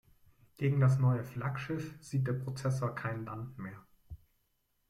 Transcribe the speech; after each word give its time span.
Gegen 0.57 0.79
das 0.79 0.97
neue 0.97 1.23
Flaggschiff 1.23 1.93
sieht 2.03 2.25
der 2.25 2.33
Prozessor 2.33 2.95
kein 2.95 3.23
Land 3.23 3.59
mehr. 3.59 3.85